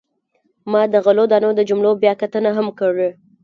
[0.71, 3.09] ما د غلو دانو د جملو بیاکتنه هم کړې.